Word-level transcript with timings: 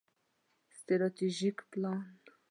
ستراتیژیک 0.79 1.57
پلان 1.69 2.01